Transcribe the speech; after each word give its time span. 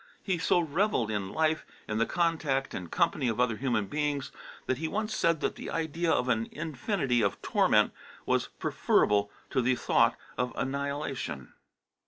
He 0.23 0.39
so 0.39 0.59
revelled 0.59 1.11
in 1.11 1.29
life, 1.31 1.63
in 1.87 1.99
the 1.99 2.07
contact 2.07 2.73
and 2.73 2.89
company 2.89 3.27
of 3.27 3.39
other 3.39 3.57
human 3.57 3.85
beings, 3.85 4.31
that 4.65 4.79
he 4.79 4.87
once 4.87 5.15
said 5.15 5.41
that 5.41 5.53
the 5.57 5.69
idea 5.69 6.11
of 6.11 6.27
an 6.27 6.49
infinity 6.51 7.21
of 7.21 7.39
torment 7.43 7.93
was 8.25 8.47
preferable 8.47 9.29
to 9.51 9.61
the 9.61 9.75
thought 9.75 10.15
of 10.39 10.53
annihilation. 10.55 11.53